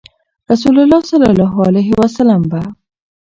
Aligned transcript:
رسول 0.51 0.75
الله 0.83 0.99
صلی 1.11 1.27
الله 1.31 1.53
عليه 1.67 1.89
وسلم 2.01 2.41
به 2.51 2.61